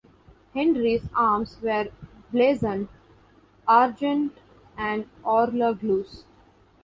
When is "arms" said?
1.13-1.61